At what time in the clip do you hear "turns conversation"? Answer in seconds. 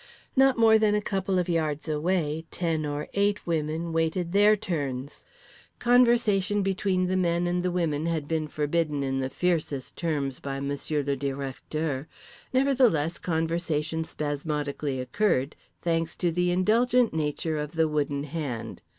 4.55-6.63